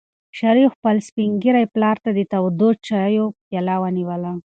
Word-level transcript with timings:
شریف 0.39 0.69
خپل 0.77 0.95
سپین 1.07 1.29
ږیري 1.43 1.65
پلار 1.73 1.97
ته 2.03 2.09
د 2.17 2.19
تودو 2.31 2.69
چایو 2.87 3.25
پیاله 3.47 3.75
ونیوله. 3.81 4.31